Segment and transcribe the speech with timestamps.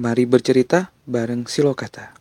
[0.00, 2.16] Mari bercerita bareng Silokata.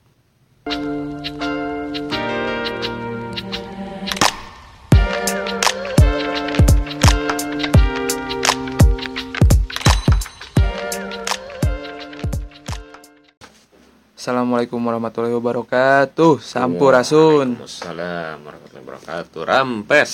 [14.19, 16.43] Assalamualaikum warahmatullahi wabarakatuh.
[16.43, 17.63] Sampurasun.
[17.63, 19.41] Waalaikumsalam warahmatullahi wabarakatuh.
[19.47, 20.11] Rampes.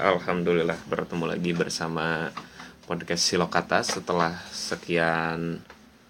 [0.00, 2.32] Alhamdulillah bertemu lagi bersama
[2.88, 5.60] podcast Silokata setelah sekian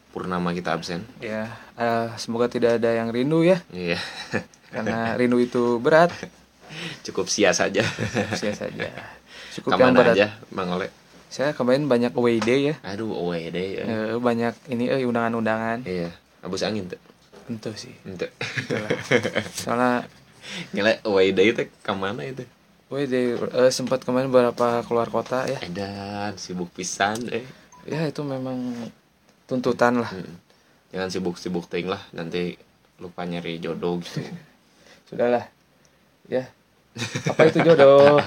[0.09, 1.05] purnama kita absen.
[1.19, 3.99] Ya, eh, semoga tidak ada yang rindu ya, Iya.
[4.69, 6.11] karena rindu itu berat.
[7.07, 7.81] Cukup sia saja.
[8.35, 8.89] Sia saja.
[9.53, 10.15] Cukup yang Ke mana berat.
[10.15, 10.89] aja, Mang Ole?
[11.29, 13.67] Saya kemarin banyak away day ya, Aduh, away deh.
[13.75, 13.85] ya.
[13.85, 15.85] Eh, banyak ini eh undangan-undangan.
[15.85, 16.09] Iya.
[16.41, 17.01] Abus angin tuh.
[17.45, 17.93] Tentu sih.
[18.03, 18.91] Itulah.
[19.61, 20.09] Soalnya
[20.71, 22.45] Gila, away day itu ke mana itu?
[22.89, 25.61] away day eh, sempat kemarin beberapa keluar kota ya.
[25.61, 27.45] Edan, sibuk pisan eh.
[27.85, 28.57] Ya itu memang
[29.49, 30.13] tuntutan lah.
[30.13, 30.37] Hmm.
[30.93, 32.55] Jangan sibuk-sibuk ting lah, nanti
[33.01, 34.21] lupa nyari jodoh gitu.
[35.09, 35.49] Sudahlah.
[36.29, 36.53] Ya.
[37.33, 38.21] Apa itu jodoh?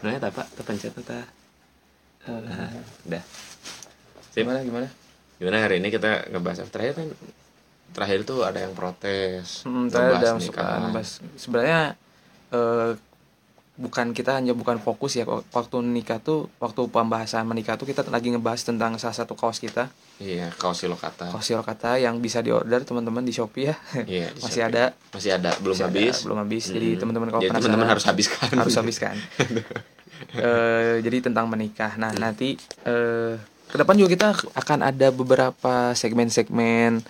[0.00, 0.48] Nah, ya apa?
[0.56, 1.20] Terpencet ta.
[2.24, 2.72] Nah,
[3.04, 3.22] udah.
[4.32, 4.48] Sip.
[4.48, 4.88] Gimana gimana?
[5.36, 6.70] Gimana hari ini kita ngebahas apa?
[6.72, 7.08] terakhir kan
[7.92, 9.68] terakhir tuh ada yang protes.
[9.68, 10.80] Hmm, ngebahas udah nikahan.
[10.88, 11.00] suka
[11.36, 11.80] sebenarnya
[12.52, 12.90] eh,
[13.80, 18.28] bukan kita hanya bukan fokus ya waktu nikah tuh waktu pembahasan menikah tuh kita lagi
[18.28, 19.88] ngebahas tentang salah satu kaos kita
[20.20, 21.32] Iya, kaos kata.
[21.32, 24.68] kaos kata yang bisa diorder teman-teman di Shopee ya Iya, di masih Shopee.
[24.70, 26.16] ada Masih ada, belum Masih ada, habis.
[26.20, 26.64] belum habis.
[26.68, 27.00] Jadi Hmm.
[27.00, 28.48] teman-teman kalau Jadi teman-teman harus habiskan.
[28.52, 29.16] harus habiskan
[30.30, 33.34] Eh, jadi tentang menikah nah nanti eh
[33.66, 37.00] ke depan juga kita akan ada beberapa segmen-segmen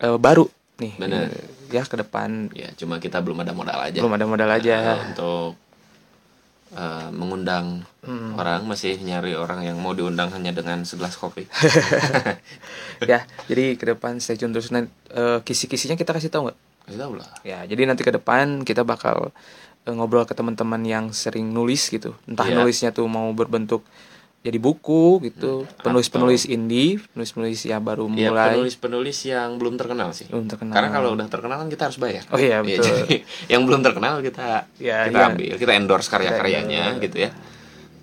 [0.00, 1.28] eh, baru nih Benar.
[1.28, 4.00] Eh, ya ke depan Ya, cuma kita belum ada modal aja.
[4.00, 5.60] belum ada modal aja Eh, untuk
[6.72, 8.34] eh, mengundang Hmm.
[8.34, 11.46] orang masih nyari orang yang mau diundang hanya dengan segelas kopi.
[13.04, 16.98] ya jadi ke depan stay tune terus nanti eh, kisi-kisinya kita kasih tahu nggak Kasih
[16.98, 17.30] tahu lah.
[17.42, 19.30] ya jadi nanti ke depan kita bakal
[19.82, 22.58] eh, ngobrol ke teman-teman yang sering nulis gitu entah Iya.
[22.58, 23.86] nulisnya tuh mau berbentuk
[24.42, 30.10] jadi buku gitu Hmm, penulis-penulis indie penulis-penulis ya baru Ya mulai penulis-penulis yang belum terkenal
[30.10, 30.26] sih.
[30.26, 30.74] Belum terkenal.
[30.74, 32.26] Karena kalau udah terkenal kan kita harus bayar.
[32.28, 32.82] Oh iya, betul.
[32.82, 33.22] jadi
[33.54, 35.30] yang belum terkenal kita Ya, kita iya.
[35.30, 37.30] ambil, kita endorse karya-karyanya Kita gitu ya.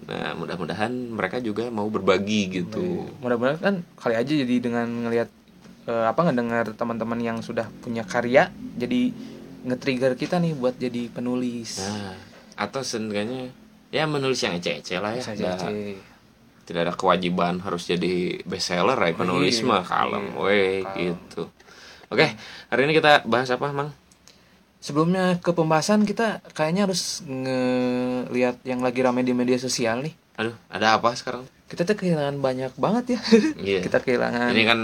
[0.09, 3.06] Nah, mudah-mudahan mereka juga mau berbagi gitu.
[3.19, 5.29] mudah-mudahan kan kali aja jadi dengan ngelihat
[5.85, 9.11] eh, apa ngedengar teman-teman yang sudah punya karya jadi
[9.59, 12.16] nge-trigger kita nih buat jadi penulis Nah,
[12.57, 13.51] atau seenggaknya
[13.89, 15.21] ya menulis yang ece-ece lah ya.
[15.21, 16.09] Nggak- jadi.
[16.69, 21.50] Tidak ada kewajiban harus jadi bestseller ya penulis Iya, mah kalem iya, weh gitu.
[22.07, 22.30] Oke,
[22.69, 23.90] hari ini kita bahas apa, Mang?
[24.80, 30.56] sebelumnya ke pembahasan kita kayaknya harus ngelihat yang lagi rame di media sosial nih Aduh,
[30.72, 31.44] ada apa sekarang?
[31.68, 33.19] kita tuh kehilangan banyak banget ya
[33.59, 33.80] Iya.
[33.86, 34.80] kita kehilangan Ini kan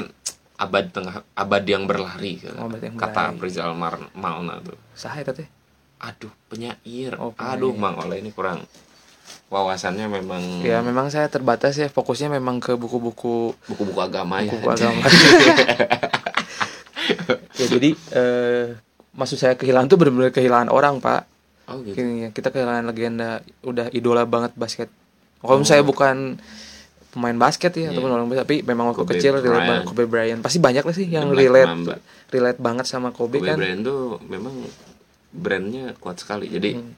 [0.55, 2.51] abad tengah abad yang berlari gitu.
[2.51, 3.35] Abad yang kata.
[3.35, 4.75] Rizal Mar Mauna tuh.
[4.91, 5.47] sahaya teh
[5.95, 7.15] Aduh, penyair.
[7.15, 7.55] Oh, penyair.
[7.55, 8.67] Aduh, Mang Oleh ini kurang
[9.47, 14.51] wawasannya memang ya memang saya terbatas ya fokusnya memang ke buku-buku buku-buku agama ya.
[14.51, 15.01] buku agama
[17.55, 18.65] ya jadi eh,
[19.11, 21.23] maksud saya kehilangan tuh benar-benar kehilangan orang pak
[21.65, 21.95] oh gitu.
[21.95, 23.29] Gini ya, kita kehilangan legenda
[23.61, 24.89] udah idola banget basket
[25.39, 26.41] kalau saya bukan
[27.11, 27.83] pemain basket ya Oh.
[27.85, 27.89] Iya.
[27.93, 29.67] ataupun orang basket tapi memang waktu Kobe kecil relate Bryant.
[29.67, 31.95] banget Kobe Bryant pasti banyak lah sih yang Black relate Mamba.
[32.27, 34.55] relate banget sama Kobe, Kobe kan Bryant tuh memang
[35.31, 36.47] brandnya kuat sekali.
[36.47, 36.91] Jadi Hmm.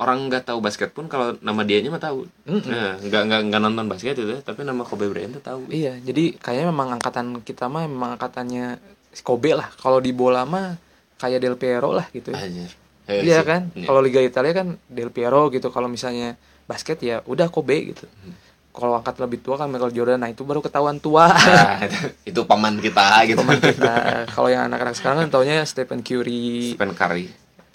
[0.00, 2.24] Orang nggak tahu basket pun kalau nama dianya mah tahu.
[2.42, 2.64] Mm-mm.
[2.64, 5.60] Nah, nggak nggak nggak nonton basket itu, tapi nama Kobe Bryant tuh tahu.
[5.68, 8.80] iya jadi kayaknya memang angkatan kita mah memang angkatannya
[9.18, 10.80] Kobe lah kalau di bola mah
[11.16, 12.40] kayak Del Piero lah gitu ya.
[12.40, 12.72] Anjir.
[13.04, 13.46] Eh, Iya sih.
[13.46, 13.84] kan Iya.
[13.84, 18.32] kalau Liga Italia kan Del Piero gitu kalau misalnya basket ya udah Kobe gitu Hmm.
[18.70, 22.40] kalau angkat lebih tua kan Michael Jordan nah itu baru ketahuan tua Nah, itu, itu
[22.42, 23.36] paman kita gitu.
[23.36, 23.94] Pemain kita
[24.32, 27.26] kalau yang anak-anak sekarang kan taunya Stephen Curry Stephen Curry,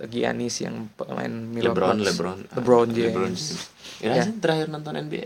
[0.05, 2.07] Giannis yang pemain Milwaukee LeBron, Bucks.
[2.09, 3.33] LeBron, LeBron Ah, James LeBron
[3.97, 4.23] Ya, Ya.
[4.23, 5.25] sih, terakhir nonton NBA.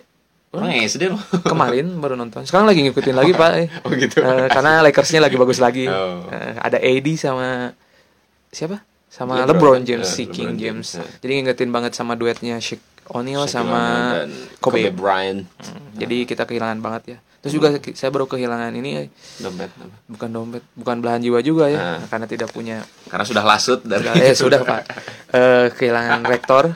[0.49, 1.21] Orang SD loh.
[1.43, 3.67] kemarin baru nonton sekarang lagi ngikutin lagi pak eh.
[3.81, 4.17] Oh gitu.
[4.19, 6.25] Eh, karena Lakersnya lagi bagus lagi Oh.
[6.25, 7.69] Eh, ada AD sama
[8.47, 9.49] siapa sama LeBron.
[9.51, 11.09] LeBron, James Eh, si King LeBron James, James, eh.
[11.19, 13.81] jadi ngingetin banget sama duetnya Shaq O'Neal sama
[14.57, 15.45] Kobe, Kobe Bryant.
[15.57, 19.07] Hmm, jadi kita kehilangan banget ya terus juga ki- saya baru kehilangan ini eh,
[19.37, 19.71] Dompet
[20.05, 21.99] bukan dompet bukan belahan jiwa juga ya Nah.
[22.05, 24.81] karena tidak punya Karena sudah lasut dari eh sudah pak.
[25.29, 26.75] Eh, kehilangan rektor.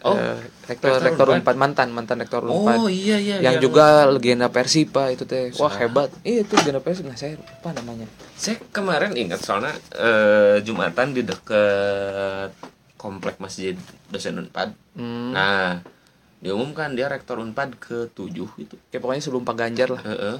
[0.00, 3.40] Oh, Eh, rektor rektor rektor unpad mantan mantan rektor unpad Oh iya iya.
[3.40, 5.48] yang juga legenda Persib pak itu teh.
[5.54, 6.12] Wah hebat.
[6.20, 8.04] Iya itu legenda Persib nah saya lupa namanya.
[8.34, 12.52] Saya kemarin ingat soalnya eh, Jumatan di dekat
[12.94, 13.74] komplek masjid
[14.06, 14.76] dosen Unpad.
[14.94, 15.80] hmm, Nah,
[16.40, 18.74] diumumkan dia rektor Unpad ke-7 itu.
[18.90, 20.02] kayak pokoknya sebelum Pak Ganjar lah.
[20.02, 20.36] Heeh.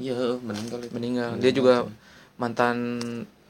[0.00, 0.92] iya meninggal itu.
[0.94, 1.30] meninggal.
[1.42, 1.74] Dia juga
[2.40, 2.98] mantan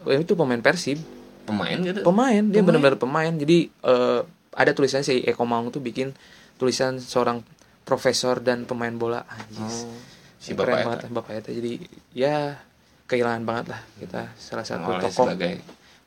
[0.02, 0.98] oh, itu pemain Persib.
[1.46, 2.00] Pemain gitu.
[2.02, 3.30] Pemain dia benar-benar pemain.
[3.30, 4.20] Jadi eh,
[4.56, 6.10] ada tulisan si Eko Maung tuh bikin
[6.58, 7.44] tulisan seorang
[7.86, 9.22] profesor dan pemain bola.
[9.30, 9.86] Anjis.
[9.86, 9.94] Oh,
[10.40, 11.06] si Keren bapak banget eta.
[11.06, 11.50] lah bapak Eta.
[11.54, 11.72] Jadi
[12.16, 12.58] ya
[13.10, 15.26] kehilangan banget lah kita salah satu oleh tokoh.
[15.26, 15.58] sebagai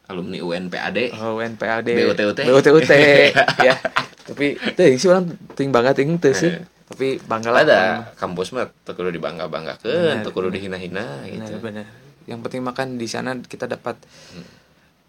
[0.07, 2.39] alumni UNPAD oh, UNPAD BUTUT.
[2.47, 2.91] BUTUT
[3.67, 3.75] ya
[4.23, 6.63] tapi teuing sih orang ting banget ting teu sih Eh.
[6.85, 7.79] tapi bangga lah ada
[8.13, 9.75] kampus mah teu kudu dibangga Benar,
[10.21, 10.55] teu kudu benar.
[10.55, 11.85] dihina-hina benar gitu benar
[12.23, 13.99] yang penting makan di sana kita dapat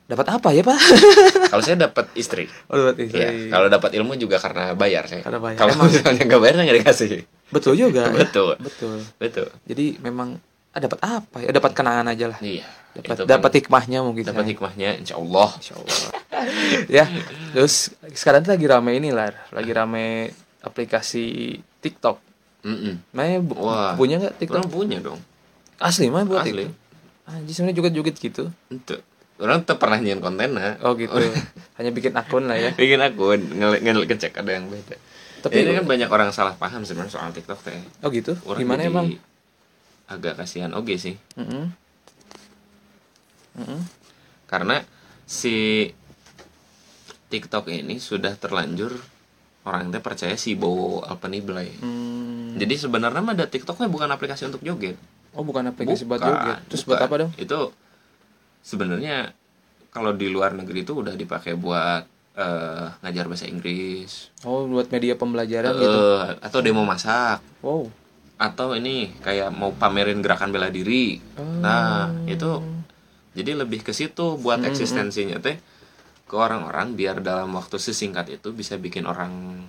[0.04, 0.76] dapat apa ya pak
[1.50, 3.24] kalau saya dapat istri oh, dapat istri.
[3.24, 5.24] Iya, kalau dapat ilmu juga karena bayar saya.
[5.24, 5.56] Karena bayar.
[5.56, 5.88] Kalau Emang.
[5.88, 7.10] misalnya nggak bayar nggak dikasih.
[7.48, 8.12] betul juga ya.
[8.20, 8.52] Betul.
[8.58, 9.46] betul Betul.
[9.64, 10.36] jadi memang
[10.74, 12.66] ah, dapat apa ya dapat kenangan aja lah Iya.
[12.94, 14.50] Dapat itu kan dapat hikmahnya mungkin dapat saya.
[14.50, 15.48] hikmahnya, insya Allah.
[15.54, 15.98] Insya Allah.
[16.88, 17.04] ya,
[17.50, 17.74] terus
[18.10, 20.30] sekarang lagi rame ini lah, lagi rame
[20.60, 21.24] aplikasi
[21.78, 22.22] TikTok.
[22.62, 22.96] Mm-mm.
[23.10, 23.92] Maya bu- Wah.
[23.92, 24.62] punya nggak TikTok?
[24.62, 25.20] Orang punya dong.
[25.76, 26.64] Asli mah buat Asli.
[26.64, 26.72] TikTok.
[27.24, 28.44] Anjir sebenarnya juga joget gitu.
[28.68, 28.96] Itu.
[29.34, 30.78] Orang tuh pernah nyian konten nah.
[30.80, 31.12] Oh gitu.
[31.76, 32.70] Hanya bikin akun lah ya.
[32.72, 34.96] Bikin akun ngel ngel kecek ada yang beda.
[35.42, 37.76] Tapi- Tapi ini kan banyak orang salah paham sebenarnya soal TikTok teh.
[38.00, 38.32] Oh gitu.
[38.44, 39.06] Orang Gimana emang?
[40.06, 41.16] Agak kasihan oke sih.
[41.34, 41.72] Mm-mm.
[44.46, 44.82] Karena
[45.24, 45.88] si
[47.28, 48.94] TikTok ini sudah terlanjur
[49.64, 51.80] orang teh percaya si Bowo Alpenibelai.
[51.80, 52.54] Hmm.
[52.54, 54.94] Jadi sebenarnya mah ada TikToknya bukan aplikasi untuk joget.
[55.34, 56.62] Oh bukan aplikasi buat joget.
[56.70, 57.08] Terus buat bukan.
[57.08, 57.32] apa dong?
[57.40, 57.72] Itu
[58.62, 59.34] sebenarnya
[59.90, 65.14] kalau di luar negeri itu udah dipakai buat eh, ngajar bahasa Inggris, Oh buat media
[65.14, 66.02] pembelajaran eh, gitu.
[66.42, 67.86] atau demo masak, Wow.
[68.34, 71.22] atau ini kayak mau pamerin gerakan bela diri.
[71.38, 71.62] Oh.
[71.62, 72.58] Nah itu
[73.34, 75.58] jadi lebih ke situ buat Hmm, eksistensinya teh
[76.24, 79.60] ke orang-orang biar dalam waktu sesingkat itu bisa bikin orang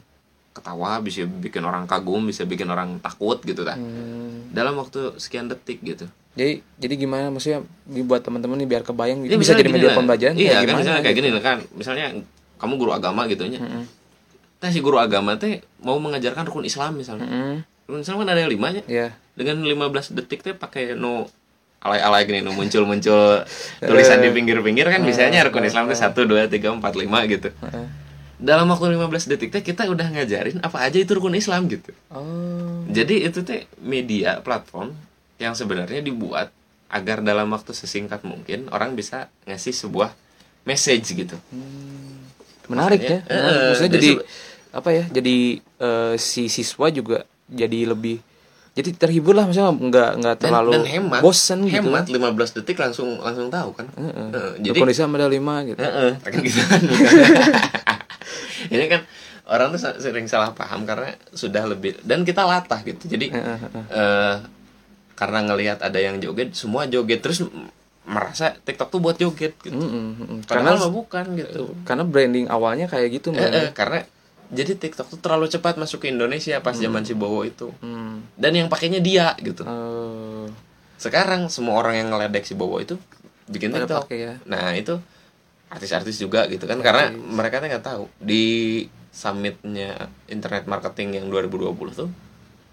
[0.51, 3.75] ketawa, bisa bikin orang kagum, bisa bikin orang takut gitu kan.
[3.75, 4.47] Hmm.
[4.49, 6.07] Dalam waktu sekian detik gitu.
[6.33, 9.97] Jadi jadi gimana maksudnya dibuat teman-teman nih biar kebayang Ya, bisa jadi media lah.
[9.97, 10.79] pembelajaran Iya kayak kan gimana?
[10.79, 11.27] misalnya kayak gitu.
[11.27, 11.57] gini kan.
[11.73, 12.05] Misalnya
[12.55, 13.59] kamu guru agama gitu nya.
[13.59, 13.83] Mm-mm.
[14.55, 17.23] Nah si guru agama teh mau mengajarkan rukun Islam misalnya.
[17.23, 17.55] Mm-mm.
[17.85, 18.81] Rukun Islam kan ada yang limanya.
[18.85, 19.11] Ya.
[19.33, 19.75] Dengan 15
[20.13, 21.27] detik teh pakai no
[21.85, 23.45] alay-alay gini no muncul-muncul
[23.77, 27.49] tulisan di pinggir-pinggir kan bisanya rukun Islam teh 1 2 3 4 5 gitu.
[28.35, 31.93] Dalam waktu 15 detik teh kita udah ngajarin apa aja itu rukun Islam gitu.
[32.09, 32.83] Oh.
[32.89, 34.97] Jadi itu teh media platform
[35.37, 36.49] yang sebenarnya dibuat
[36.89, 40.11] agar dalam waktu sesingkat mungkin orang bisa ngasih sebuah
[40.65, 41.37] message gitu.
[42.65, 43.19] Menarik ya.
[43.21, 43.55] Makanya, Menarik.
[43.61, 44.09] eh, Maksudnya jadi
[44.75, 45.03] apa ya?
[45.13, 48.19] Jadi eh, si siswa juga jadi lebih
[48.75, 51.21] jadi terhibur lah maksudnya nggak nggak Dan, terlalu dan hemat.
[51.21, 51.79] bosen gitu.
[51.81, 52.19] Hemat 15
[52.53, 53.87] detik langsung langsung tahu kan.
[53.89, 54.11] Heeh.
[54.29, 55.79] Heeh, Jadi jadi kondisi ada lima gitu.
[55.79, 56.81] Heeh, kan gitu kan.
[58.67, 59.01] Ini kan
[59.47, 63.07] orang tuh sering salah paham karena sudah lebih dan kita latah gitu.
[63.07, 63.83] Jadi Heeh, heeh.
[63.89, 64.35] eh
[65.15, 67.39] karena ngelihat ada yang joget, semua joget terus
[68.03, 69.71] merasa TikTok tuh buat joget gitu.
[69.73, 70.43] Mm-mm.
[70.43, 71.71] Karena Padahal mah bukan gitu.
[71.81, 73.49] karena branding awalnya kayak gitu Eh, Mbak.
[73.49, 73.99] eh, karena
[74.51, 77.71] jadi TikTok tuh terlalu cepat masuk ke Indonesia pas zaman si Bowo itu.
[77.81, 78.21] Hmm.
[78.35, 79.63] Dan yang pakainya dia gitu.
[79.63, 80.45] Eh,
[80.95, 82.95] Sekarang semua orang yang ngeledek si Bowo itu
[83.45, 84.09] bikin TikTok.
[84.09, 84.37] ya.
[84.45, 84.97] Nah, itu
[85.65, 91.71] artis-artis juga gitu kan karena mereka tuh nggak tahu di summitnya internet marketing yang 2020
[91.95, 92.09] tuh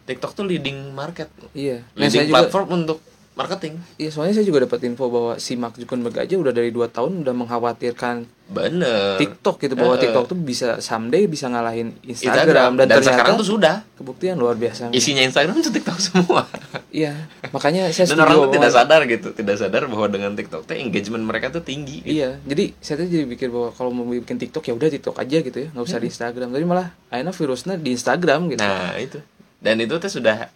[0.02, 1.30] TikTok tuh leading market.
[1.54, 1.86] iya.
[1.94, 2.98] Nah, Leading juga platform untuk
[3.32, 3.80] marketing.
[3.96, 7.24] Iya, soalnya saya juga dapat info bahwa si Mark Zuckerberg aja udah dari 2 tahun
[7.24, 9.16] udah mengkhawatirkan Bener.
[9.16, 10.04] TikTok gitu bahwa eh.
[10.04, 14.36] TikTok tuh bisa someday bisa ngalahin Instagram, Instagram, dan, dan, ternyata sekarang tuh sudah kebuktian
[14.36, 14.92] luar biasa.
[14.92, 16.44] isinya Instagram itu TikTok semua.
[16.92, 17.16] Iya,
[17.48, 21.24] makanya saya Dan orang tuh tidak sadar gitu, tidak sadar bahwa dengan TikTok tuh engagement
[21.24, 22.04] mereka tuh tinggi.
[22.04, 22.12] gitu.
[22.20, 25.36] Iya, jadi saya tuh jadi pikir bahwa kalau mau bikin TikTok ya udah TikTok aja
[25.40, 26.52] gitu ya, nggak usah di Instagram.
[26.52, 28.60] Tapi malah akhirnya virusnya di Instagram gitu.
[28.60, 29.24] Nah itu
[29.62, 30.50] dan itu tuh sudah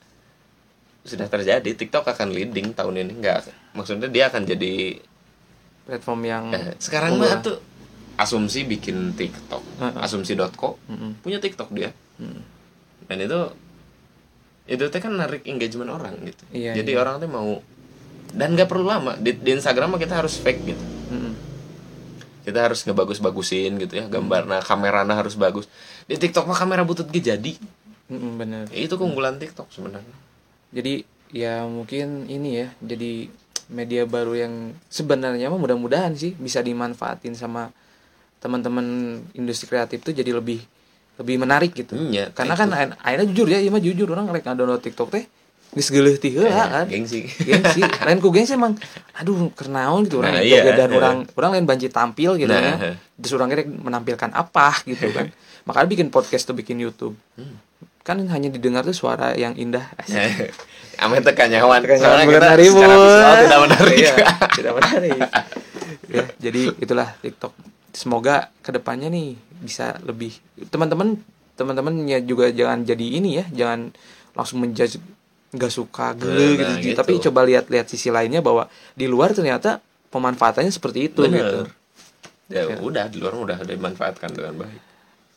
[1.07, 3.39] sudah terjadi TikTok akan leading tahun ini nggak
[3.73, 4.99] maksudnya dia akan jadi
[5.83, 7.63] Platform yang eh, sekarang mah tuh
[8.17, 10.03] asumsi bikin TikTok Heeh.
[10.03, 11.21] asumsi.co Mm-mm.
[11.21, 12.41] punya TikTok dia Mm.
[13.07, 13.41] dan itu
[14.67, 16.99] itu teh kan narik engagement orang gitu Iya, jadi iya.
[16.99, 17.61] orang tuh mau
[18.33, 21.33] dan nggak perlu lama di, di Instagram mah kita harus fake gitu Mm-mm.
[22.43, 25.69] kita harus ngebagus-bagusin gitu ya gambar nah kameranya harus bagus
[26.03, 27.53] di TikTok mah kamera butut ge jadi
[28.09, 28.65] Mm-mm, bener.
[28.73, 30.17] itu keunggulan TikTok sebenarnya
[30.71, 33.29] Jadi ya mungkin ini ya, jadi
[33.67, 34.55] media baru yang
[34.87, 37.71] sebenarnya mah mudah-mudahan sih bisa dimanfaatin sama
[38.39, 38.85] teman-teman
[39.33, 40.63] industri kreatif tuh jadi lebih
[41.17, 41.97] lebih menarik gitu.
[41.97, 45.25] Iya, Karena kan akhir- akhirnya jujur ya, iya mah jujur orang rek download TikTok teh
[45.67, 46.87] geus geuleuh ti heula Eh, kan.
[46.87, 48.79] gengsi gengsi lain ku gengsi emang
[49.13, 50.63] aduh kenaon gitu orang Nah, iya.
[50.63, 52.81] dan orang orang lain banci tampil gitu Nah.
[52.81, 53.51] ya terus orang
[53.83, 55.29] menampilkan apa gitu kan
[55.67, 57.19] makanya bikin podcast tuh bikin YouTube
[58.07, 59.83] kan hanya didengar tuh suara yang indah.
[60.97, 63.97] Ame tekan nyawan Tekan Soalnya nyawan kita menarik, secara visual tidak menarik.
[63.99, 64.15] Iya,
[64.63, 65.19] tidak menarik.
[66.07, 67.53] Ya jadi itulah TikTok.
[67.91, 70.39] Semoga ke depannya nih bisa lebih
[70.71, 71.19] teman-teman
[71.57, 73.91] teman-teman ya juga jangan jadi ini ya jangan
[74.37, 75.01] langsung menjudge
[75.57, 76.97] nggak suka gele Nah, gitu, gitu.
[77.01, 79.81] tapi coba lihat-lihat sisi lainnya bahwa di luar ternyata
[80.13, 81.65] pemanfaatannya seperti itu gitu.
[81.65, 81.73] Bener.
[82.47, 84.83] Ya udah di luar udah dimanfaatkan dengan baik.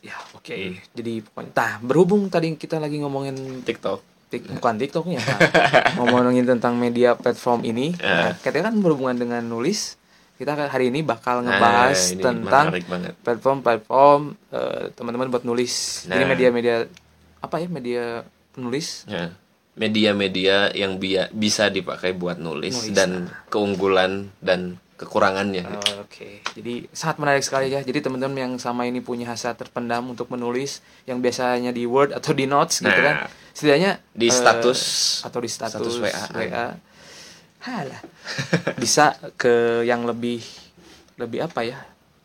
[0.04, 0.56] Ya oke
[0.90, 5.38] jadi pokoknya nah berhubung tadi kita lagi ngomongin TikTok Tik, bukan TikToknya Pak.
[5.98, 9.98] ngomongin tentang media platform ini nah, katanya kan berhubungan dengan nulis
[10.38, 12.64] kita hari ini bakal ngebahas Nah, ini tentang
[13.20, 16.28] platform-platform eh, teman-teman buat nulis ini Nah.
[16.28, 16.76] media-media
[17.40, 18.04] apa ya media
[18.50, 19.34] penulis Ya.
[19.72, 25.64] Media-media yang bia- bisa dipakai buat nulis, Nulis, dan keunggulan dan kekurangannya.
[25.64, 27.80] Oh, Oke, jadi sangat menarik sekali ya.
[27.80, 32.30] Jadi teman-teman yang sama ini punya hasrat terpendam untuk menulis, yang biasanya di Word atau
[32.30, 33.16] di Notes gitu Nah, kan,
[33.50, 34.80] setidaknya di eh, status
[35.24, 36.22] atau di status, status WA.
[36.36, 36.66] WA.
[37.60, 38.00] Halah.
[38.82, 40.44] bisa ke yang lebih
[41.16, 41.80] lebih apa ya?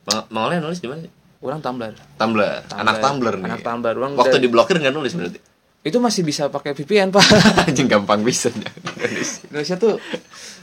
[0.05, 1.07] Ma- Maunya nulis di mana?
[1.39, 1.93] Orang Tumblr.
[2.17, 2.43] Tumblr.
[2.71, 3.47] Anak Tumblr nih.
[3.47, 3.95] Anak Tumblr.
[3.95, 5.39] Orang Waktu udah- diblokir nggak nulis berarti.
[5.85, 7.21] Itu masih bisa pakai VPN pak.
[7.69, 9.45] Anjing gampang bisa nulis.
[9.45, 10.01] Indonesia tuh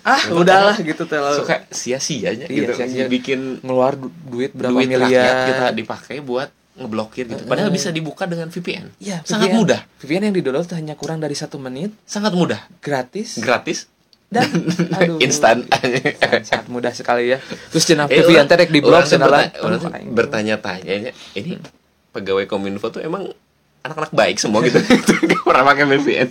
[0.02, 2.73] ah udahlah gitu terlalu Suka sia-sianya Iya, gitu.
[2.75, 3.07] sia-sia.
[3.07, 7.43] Bikin ngeluar du- duit berapa duit miliar kita dipakai buat ngeblokir gitu.
[7.45, 8.99] Padahal bisa dibuka dengan VPN.
[8.99, 9.57] Iya, sangat VPN.
[9.57, 9.81] mudah.
[9.97, 12.59] VPN yang di-download hanya kurang dari satu menit, Sangat mudah.
[12.81, 13.87] gratis, Gratis
[14.26, 14.49] dan
[14.97, 15.69] aduh, instan.
[16.43, 17.38] sangat, mudah sekali ya.
[17.69, 18.81] Terus jenah Eh, VPN orang- teh rek di
[19.79, 21.61] tuh bertanya-tanya ya, ini
[22.11, 23.29] pegawai kominfo tuh emang
[23.83, 24.79] anak-anak baik semua gitu
[25.31, 26.29] Gak pernah pakai VPN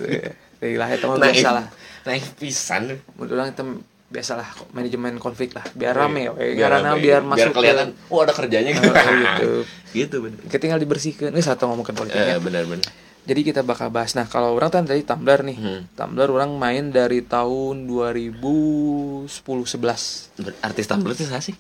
[0.74, 1.65] Lah itu mah naik biasa lah.
[2.03, 2.81] naik pisan
[3.13, 3.63] Menurut orang itu
[4.08, 5.63] biasalah manajemen konflik lah.
[5.72, 6.60] Biar Iya, rame we.
[6.60, 7.00] karena rame.
[7.00, 9.51] biar masuk kelihatan ke, oh ada kerjanya gitu Oh, gitu.
[9.93, 11.31] gitu bener Kita tinggal dibersihkan.
[11.31, 12.36] Ini satu ngomongin politik ya.
[12.36, 12.84] Eh, benar-benar
[13.22, 14.12] Jadi kita bakal bahas.
[14.12, 15.55] Nah, kalau orang kan tadi Tumblr nih.
[15.55, 15.81] Hmm.
[15.93, 20.60] Tumblr orang main dari tahun 2010 11.
[20.60, 21.55] artis Tumblr itu siapa sih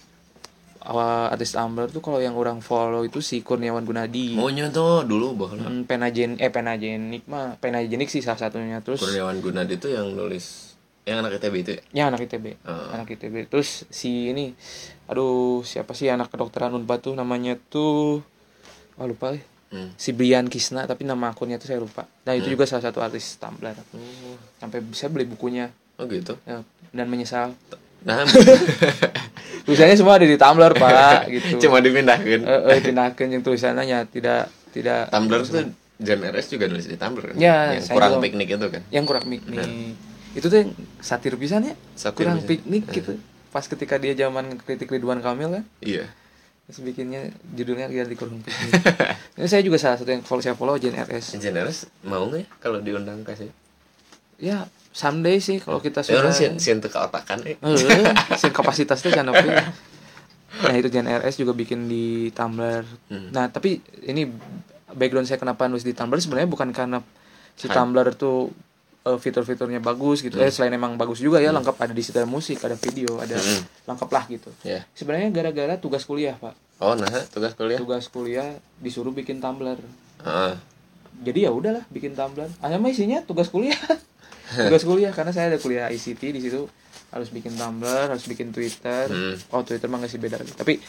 [0.81, 4.33] Awal artis Tumblr tuh kalau yang orang follow itu si Kurniawan Gunadi.
[4.33, 8.81] maunya tuh dulu bahwa Hmm, Penajen eh Penajenik mah Penajenik sih salah satunya.
[8.81, 11.81] Terus Kurniawan Gunadi itu yang nulis yang anak ITB itu ya?
[11.91, 12.93] Ya anak ITB Oh.
[12.93, 14.53] anak ITB terus si ini
[15.05, 18.21] aduh siapa sih anak kedokteran Unpad tuh namanya tuh
[18.95, 19.41] oh lupa eh.
[19.69, 19.89] Hmm.
[19.95, 22.03] si Brian Kisna tapi nama akunnya tuh saya lupa.
[22.21, 23.71] Nah itu juga salah satu artis Tumblr.
[23.93, 25.69] Oh, sampai bisa beli bukunya.
[25.97, 26.37] Oh gitu?
[26.43, 26.61] Ya,
[26.91, 27.53] dan menyesal.
[28.01, 28.25] Nah
[29.63, 31.67] tulisannya semua ada di Tumblr pak gitu.
[31.67, 32.39] Cuma dipindahkan.
[32.41, 35.09] Eh eh, pindahkan yang tulisannya ya tidak tidak.
[35.09, 37.35] Tumblr tuh Jan RS juga nulis di Tumblr kan?
[37.35, 38.81] Ya, yang kurang juga- piknik itu kan?
[38.89, 39.67] yang kurang piknik.
[40.31, 41.75] Itu tuh yang satir pisan ya?
[41.93, 42.49] Satir kurang pisan.
[42.49, 43.11] piknik gitu.
[43.49, 45.63] Pas ketika dia zaman kritik Ridwan Kamil kan?
[45.79, 46.09] Iya.
[46.65, 48.71] Terus bikinnya judulnya ganti kurang piknik.
[49.37, 52.39] Ini saya juga salah satu yang follow saya follow Jen RS Jan RS mau nggak
[52.39, 53.51] ya kalau diundang kasih
[54.37, 57.55] ya someday sih kalau kita ya sudah orang sih sih untuk otakan eh.
[57.57, 59.49] Eh, sih kapasitasnya jangan oke
[60.61, 62.83] nah itu Jen RS juga bikin di Tumblr.
[63.07, 63.31] Hmm.
[63.31, 64.27] nah tapi ini
[64.91, 66.99] background saya kenapa nulis di Tumblr sebenarnya bukan karena
[67.55, 67.73] si Hype.
[67.73, 68.51] Tumblr tuh
[69.01, 70.35] eh, fitur-fiturnya bagus gitu.
[70.35, 70.43] Hmm.
[70.43, 73.33] eh selain emang bagus juga ya lengkap ada di situ ada musik ada video ada
[73.33, 73.63] Hmm.
[73.87, 74.51] lengkap lah gitu.
[74.61, 74.83] Ya.
[74.91, 76.53] Sebenarnya gara-gara tugas kuliah pak.
[76.77, 77.79] Oh nah tugas kuliah?
[77.79, 79.79] Tugas kuliah disuruh bikin Tumblr.
[80.21, 80.53] Heeh.
[81.21, 82.51] jadi ya udahlah bikin Tumblr.
[82.59, 83.79] Hanya mah isinya tugas kuliah
[84.51, 86.67] tugas kuliah karena saya ada kuliah ICT di situ
[87.07, 89.35] harus bikin Tumblr harus bikin Twitter Hmm.
[89.49, 90.79] oh Twitter mah nggak sih beda lagi tapi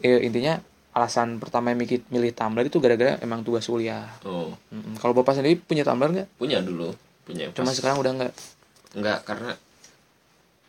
[0.00, 0.58] eh, intinya
[0.92, 4.94] alasan pertama yang mikir milih Tumblr itu gara-gara emang tugas kuliah oh Mm-mm.
[4.96, 8.34] kalau bapak sendiri punya Tumblr nggak punya dulu punya cuma pas- sekarang udah nggak
[8.92, 9.56] Enggak, karena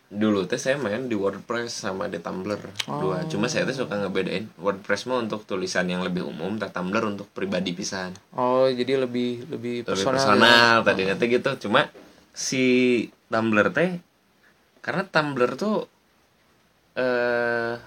[0.07, 3.25] dulu teh saya main di WordPress sama di Tumblr dua.
[3.25, 7.27] Cuma saya tuh suka ngebedain WordPress mah untuk tulisan yang lebih umum, dan Tumblr untuk
[7.27, 8.13] pribadi pisan.
[8.31, 10.85] oh jadi lebih lebih Lebih personal, personal, ya?
[10.85, 11.51] tadi nanti gitu.
[11.59, 11.89] Cuma
[12.33, 12.65] si
[13.29, 14.01] Tumblr teh
[14.81, 15.85] karena Tumblr tuh
[16.97, 17.77] eh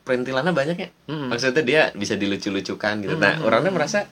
[0.00, 0.88] perintilannya banyak ya.
[1.06, 1.30] Mm-mm.
[1.30, 3.14] Maksudnya dia bisa dilucu-lucukan gitu.
[3.14, 4.08] Nah, orangnya merasa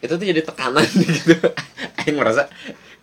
[0.00, 1.36] itu tuh jadi tekanan gitu.
[2.00, 2.48] Aing merasa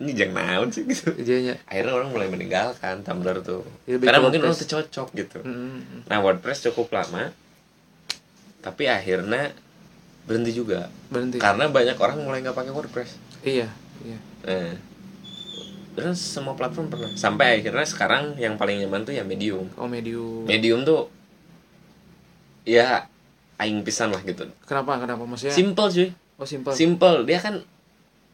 [0.02, 0.82] ini jangan naon sih?
[0.82, 1.14] gitu.
[1.14, 3.62] Jadinya, akhirnya orang mulai meninggalkan Tumblr tuh.
[3.86, 5.38] Ya, karena mungkin orang tuh cocok gitu.
[5.46, 6.08] Mm-mm.
[6.10, 7.30] nah WordPress cukup lama
[8.62, 9.54] tapi akhirnya
[10.26, 10.86] berhenti juga.
[11.10, 11.38] Berhenti.
[11.42, 13.10] Karena banyak orang mulai nggak pakai WordPress.
[13.42, 13.70] Iya
[14.02, 14.18] iya.
[14.46, 14.74] Nah,
[15.92, 17.10] terus semua platform pernah.
[17.14, 19.68] Sampai akhirnya sekarang yang paling nyaman tuh ya Medium.
[19.78, 20.44] Oh medium.
[20.44, 21.08] Medium tuh
[22.68, 23.06] ya
[23.60, 24.48] aing pisan lah gitu.
[24.66, 24.98] Kenapa?
[24.98, 25.22] Kenapa?
[25.22, 25.54] Maksudnya?
[25.54, 26.08] Simple cuy.
[26.36, 26.74] Oh simple.
[26.74, 27.16] Simple.
[27.28, 27.62] Dia kan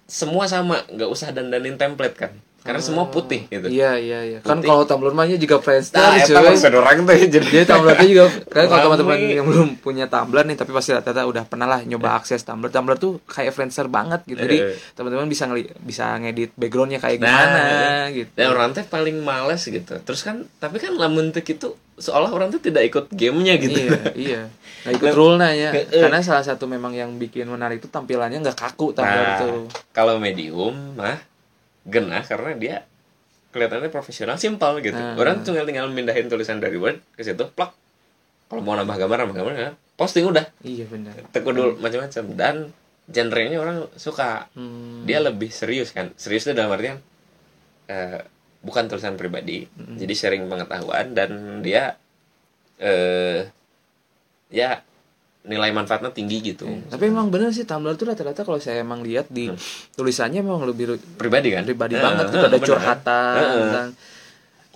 [0.09, 0.83] semua sama.
[0.89, 2.33] Nggak usah dandanin template kan
[2.69, 4.39] karena semua putih gitu Iya iya iya.
[4.39, 6.37] Kan kalau Tumblr mahnya juga Friendster nah cuy.
[6.37, 10.45] maksud orang tuh jadi Jadi Tumblr tuh juga kan kalau teman-teman yang belum punya Tumblr
[10.45, 12.69] nih tapi pasti rata-rata udah pernah lah nyoba akses Tumblr.
[12.69, 14.37] Tumblr tuh kayak Friendster banget gitu.
[14.39, 14.77] Jadi Eh.
[14.93, 17.63] teman-teman bisa ngeli bisa ngedit backgroundnya kayak Nah, gimana
[18.11, 18.29] gitu.
[18.31, 22.49] dan orang teh paling males gitu terus kan tapi kan lamun teh gitu seolah orang
[22.49, 24.41] tuh tidak ikut gamenya gitu Iya, iya.
[24.79, 25.69] Nggak ikut Nah, rule nanya.
[25.73, 25.87] eh.
[25.91, 29.67] Karena salah satu memang yang bikin menarik itu tampilannya nggak kaku Tumblr nah tuh.
[29.91, 31.19] kalau medium mah
[31.89, 32.77] genah karena dia
[33.49, 34.95] kelihatannya profesional simpel gitu.
[34.95, 35.17] Ah.
[35.17, 37.73] orang tinggal tinggal mindahin tulisan dari word ke situ plak.
[38.49, 40.47] Kalau mau nambah gambar nambah gambar ya posting udah.
[40.63, 41.17] Iya benar.
[41.33, 42.25] tekun dulu macam-macam.
[42.37, 42.57] Dan
[43.09, 44.53] genrenya orang suka.
[44.53, 45.09] Hmm.
[45.09, 46.13] dia lebih serius kan.
[46.21, 47.01] Serius itu dalam artian
[47.89, 48.21] eh,
[48.61, 49.65] bukan tulisan pribadi.
[49.75, 51.97] Jadi sharing pengetahuan dan dia
[52.79, 53.49] eh
[54.49, 54.81] ya
[55.47, 56.67] nilai manfaatnya tinggi gitu.
[56.89, 59.49] Tapi emang bener sih Tumblr tuh rata-rata kalau saya emang lihat di
[59.95, 61.63] tulisannya memang lebih pribadi kan?
[61.65, 62.69] pribadi Eh, banget eh, gitu ada bener.
[62.69, 63.53] curhatan eh.
[63.55, 63.89] tentang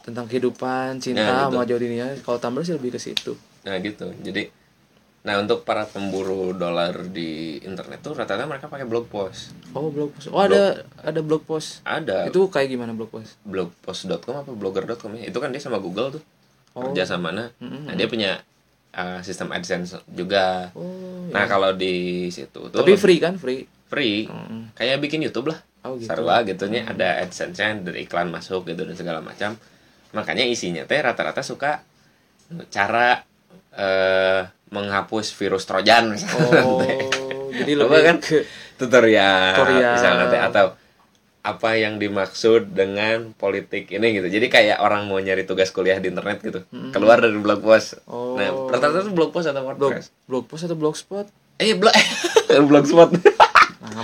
[0.03, 1.55] tentang kehidupan cinta Nah, gitu.
[1.55, 1.81] mau jauh
[2.23, 3.33] kalau Tumblr sih lebih ke situ.
[3.63, 4.07] Nah gitu.
[4.23, 4.49] Jadi
[5.23, 9.55] nah untuk para pemburu dolar di internet tuh rata-rata mereka pakai blog post.
[9.71, 10.33] Oh blog post.
[10.33, 11.79] Oh ada ada blog post.
[11.85, 12.27] Ada.
[12.27, 13.39] Itu kayak gimana blog post?
[13.45, 15.31] Blogpost.com apa blogger.com ya?
[15.31, 16.23] Itu kan dia sama Google tuh.
[16.73, 16.89] Oh.
[16.89, 18.41] kerja sama nah nah dia punya
[18.97, 20.73] uh, sistem AdSense juga.
[20.77, 23.41] Oh nah kalau di situ tuh tapi free kan?
[23.41, 23.65] Free?
[23.89, 24.29] Free.
[24.29, 24.73] Mm-mm.
[24.77, 25.59] kayak bikin YouTube lah.
[25.85, 26.13] Oh gitu.
[26.23, 29.57] Lah gitu nya ada AdSense-nya dari iklan masuk gitu dan segala macam.
[30.13, 31.81] Makanya isinya teh rata-rata suka
[32.69, 33.25] cara
[33.73, 36.65] eh menghapus virus trojan misalnya.
[36.65, 36.81] Oh
[37.53, 38.17] jadi lebih kan?
[38.21, 38.49] ke
[38.81, 39.93] tutorial, Tutorial.
[39.97, 40.67] misalnya teh atau
[41.43, 44.31] apa yang dimaksud dengan politik ini gitu.
[44.31, 46.63] Jadi kayak orang mau nyari tugas kuliah di internet gitu.
[46.95, 47.99] Keluar dari blog post.
[48.07, 48.39] Oh.
[48.39, 50.15] nah rata-rata tuh blog post atau blog WordPress?
[50.31, 51.27] blog post atau blogspot?
[51.59, 51.95] Eh blog
[52.71, 53.11] blogspot.
[53.19, 53.32] nah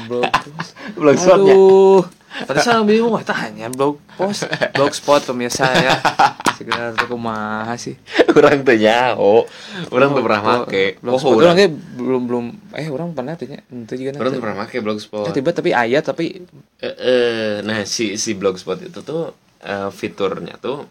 [0.05, 0.25] blog
[1.01, 2.03] blogspotnya Aduh,
[2.45, 4.45] tadi saya bingung wah tanya blog post,
[4.77, 5.97] blogspot pemirsa ya.
[6.59, 7.97] Sekedar tuh kumaha sih.
[8.29, 9.47] orang tuh nyaho
[9.89, 10.85] orang tuh pernah Blog- make.
[11.01, 11.57] Blogspot oh orang.
[11.97, 12.45] Belum belum.
[12.75, 16.45] Eh orang pernah tanya itu juga orang tuh pernah make blogspot tiba tapi ayat tapi
[16.79, 20.87] Eh, eh, nah si si blogspot itu tuh eh, fiturnya tuh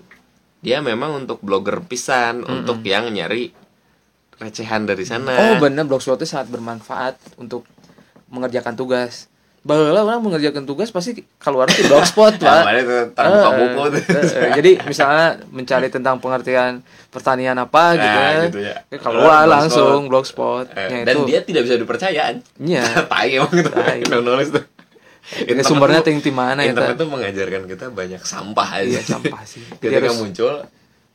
[0.59, 3.53] dia memang untuk blogger pisan untuk yang nyari
[4.37, 5.33] recehan dari sana.
[5.33, 5.85] Oh bener.
[5.85, 7.65] Blogspot itu sangat bermanfaat untuk
[8.27, 9.27] mengerjakan tugas.
[9.59, 12.71] Bahwa orang mengerjakan tugas pasti keluar di blogspot, Nah, Pak.
[12.71, 13.03] eh,
[14.39, 18.43] eh, jadi misalnya mencari tentang pengertian pertanian apa gitu, Nah, ya.
[18.47, 18.75] gitu ya.
[18.85, 20.71] Ya, keluar langsung blogspot.
[20.71, 21.25] Eh, Ya, dan itu.
[21.25, 22.83] dia tidak bisa dipercaya Iya.
[23.11, 23.67] tai emang gitu.
[24.07, 24.63] Yang nulis tuh
[25.27, 29.01] Ini sumbernya tuh- ting di mana ya, internet tuh mengajarkan kita banyak sampah aja Iya,
[29.03, 29.59] sampah sih.
[29.75, 30.63] Ketika harus- muncul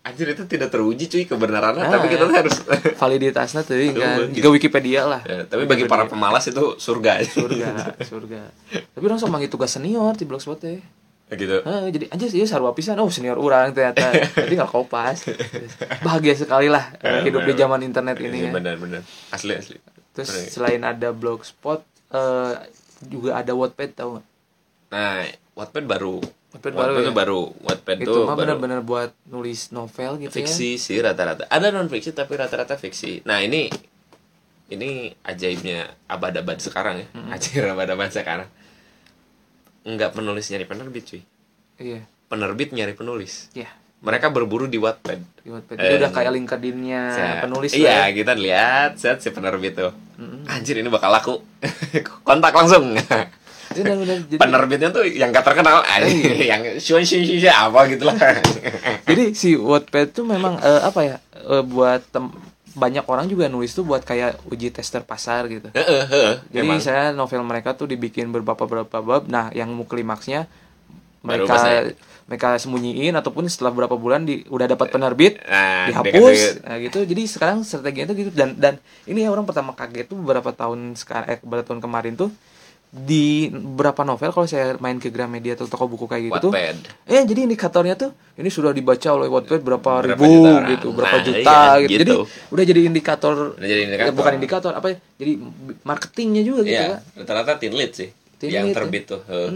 [0.03, 2.57] anjir itu tidak teruji cuy kebenarannya Nah, tapi kita tuh harus
[3.03, 4.19] validitasnya tuh kan.
[4.19, 5.23] Aduh, juga Wikipedia lah.
[5.23, 7.23] Ya, tapi bagi para pemalas itu surga.
[7.23, 8.43] Surga surga.
[8.93, 10.83] Tapi orang sama tugas senior di blogspot teh
[11.33, 13.01] Ya gitu jadi aja sih sarwa pisan.
[13.01, 14.12] Oh senior orang ternyata.
[14.37, 15.25] Jadi nggak kopas.
[16.03, 17.62] Bahagia sekali lah Eh, hidup di bener.
[17.65, 18.53] zaman internet ini Iya, ya.
[18.53, 19.01] benar-benar
[19.33, 19.79] asli asli.
[20.12, 20.51] Terus Bener.
[20.51, 21.81] selain ada blogspot
[22.12, 22.53] eh,
[23.09, 24.21] juga ada Wattpad tau
[24.93, 25.25] nah
[25.57, 26.21] Wattpad baru
[26.53, 27.12] Wattpad baru ya?
[27.17, 27.41] baru.
[27.65, 31.49] Wattpad itu tuh mah bener-bener buat nulis novel gitu fiksi sih rata-rata.
[31.49, 33.25] Ada non fiksi tapi rata-rata fiksi.
[33.25, 33.73] Nah ini
[34.69, 37.07] ini ajaibnya abad-abad sekarang ya.
[37.33, 38.49] Ajaib abad-abad sekarang.
[39.88, 41.23] Nggak penulis nyari penerbit cuy.
[41.81, 42.01] Ya iya.
[42.29, 43.49] Penerbit nyari penulis.
[43.57, 43.73] Iya.
[44.03, 45.47] Mereka berburu di Wattpad.
[45.47, 45.77] Di Wattpad.
[45.79, 47.43] Eh, itu udah kayak LinkedIn-nya Set.
[47.47, 48.17] penulis iya lah ya.
[48.19, 49.95] kita lihat set si penerbit tuh.
[50.51, 51.35] Anjir ini bakal laku.
[52.27, 52.93] Kontak langsung
[53.75, 56.33] Udah, udah, jadi, penerbitnya tuh yang gak terkenal aja Iya.
[56.53, 58.17] yang shun shun shun, apa gitu lah
[59.09, 62.35] jadi si Wattpad tuh memang eh, apa ya eh, buat tem-
[62.73, 66.81] banyak orang juga nulis tuh buat kayak uji tester pasar gitu Heeh, heeh, Jadi emang.
[66.81, 69.29] saya novel mereka tuh dibikin beberapa beberapa bab.
[69.29, 70.49] Nah, yang mau klimaksnya
[71.21, 71.61] mereka
[72.25, 77.05] mereka sembunyiin ataupun setelah beberapa bulan di udah dapat penerbit Nah, dihapus nah, gitu.
[77.05, 80.97] Jadi sekarang strateginya itu gitu dan dan ini ya orang pertama kaget tuh beberapa tahun
[80.97, 82.33] sekarang eh beberapa tahun kemarin tuh
[82.92, 86.76] di beberapa novel kalau saya main ke Gramedia atau toko buku kayak gitu tuh eh
[87.24, 90.68] jadi indikatornya tuh ini sudah dibaca oleh Wattpad berapa, Berapa ribu juta orang.
[90.70, 91.92] gitu berapa Nah, juta iya, gitu.
[91.94, 92.20] jadi gitu.
[92.52, 94.05] udah jadi indikator Udah jadi indikator.
[94.05, 95.33] Eh, bukan indikator apa ya jadi
[95.83, 97.00] marketingnya juga gitu Iya, Kak.
[97.18, 99.20] rata-rata teen lead sih Teen yang lead, terbit tuh.
[99.24, 99.50] heeh.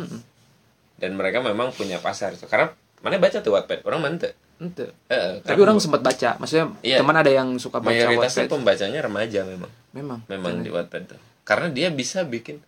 [0.97, 2.47] Dan mereka memang punya pasar tuh.
[2.47, 4.33] Karena mana baca tuh Wattpad, orang mana tuh?
[4.57, 4.97] Ente.
[5.07, 7.05] Heeh, Tapi orang sempat baca, maksudnya Iya.
[7.05, 8.57] teman ada yang suka baca mayoritasnya Wattpad.
[8.57, 9.69] pembacanya remaja memang.
[9.93, 10.19] Memang.
[10.25, 11.21] Memang di Wattpad tuh.
[11.45, 12.65] Karena dia bisa bikin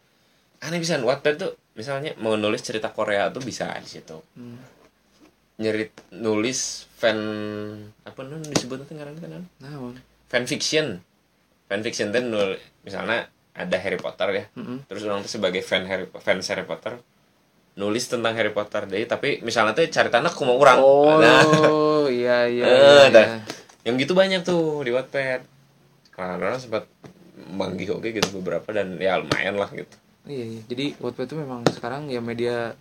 [0.65, 4.19] aneh bisa Wattpad tuh misalnya mau nulis cerita Korea tuh bisa di situ.
[4.35, 4.59] Hmm.
[5.59, 7.19] Nyerit nulis fan
[8.07, 9.95] apa non disebut nanti ngaran kan Nah,
[10.31, 11.03] fan fiction.
[11.67, 14.45] Fan fiction tuh nul misalnya ada Harry Potter ya.
[14.55, 14.87] Mm-mm.
[14.87, 16.99] Terus orang tuh sebagai fan Harry fans Harry Potter
[17.79, 21.47] nulis tentang Harry Potter deh tapi misalnya tuh cari tanah aku mau orang oh nah
[22.11, 23.39] iya iya, eh, iya,
[23.87, 25.47] yang gitu banyak tuh di Wattpad
[26.11, 26.91] karena sempat
[27.55, 29.95] manggih oke gitu beberapa dan ya lumayan lah gitu
[30.29, 30.61] Iya, iya.
[30.65, 32.77] Jadi Wattpad itu memang sekarang ya media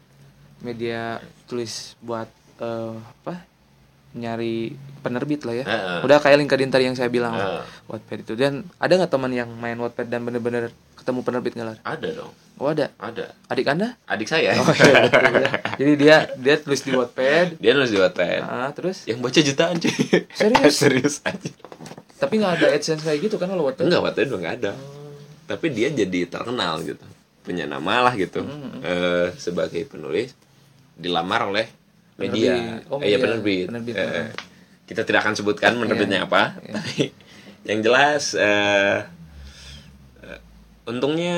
[0.60, 2.28] media tulis buat
[2.60, 3.48] eh, apa?
[4.10, 5.64] nyari penerbit lah ya.
[5.64, 6.00] Heeh.
[6.02, 7.64] Udah kayak LinkedIn tadi yang saya bilang Heeh.
[7.86, 8.34] Wattpad itu.
[8.34, 11.80] Dan ada nggak teman yang main Wattpad dan bener-bener ketemu penerbit nggak Lar?
[11.86, 12.90] ada dong Oh ada.
[12.98, 13.94] ada Adik anda?
[14.04, 15.50] adik saya Oh iya betul ya.
[15.78, 17.48] Jadi dia dia tulis di Wattpad.
[17.56, 19.94] dia nulis di Wattpad Ah, terus yang baca jutaan cuy
[20.32, 20.74] Serius?
[20.82, 21.48] serius aja
[22.18, 23.86] tapi nggak ada AdSense kayak gitu kan kalau Wattpad?
[23.86, 24.72] enggak Wattpad udah nggak ada
[25.46, 27.06] tapi dia jadi terkenal gitu
[27.48, 28.84] punya nama lah gitu Hmm.
[28.84, 30.36] Eh, sebagai penulis
[30.94, 31.66] dilamar oleh
[32.18, 32.90] media Penerbit.
[32.90, 34.28] Oh, eh, iya penerbit, Penerbit, Eh, oh.
[34.84, 36.28] kita tidak akan sebutkan penerbitnya Iya.
[36.28, 37.16] apa tapi
[37.64, 38.98] yang jelas eh,
[40.22, 40.40] eh,
[40.86, 41.38] untungnya